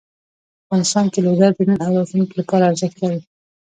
[0.63, 3.19] افغانستان کې لوگر د نن او راتلونکي لپاره ارزښت لري.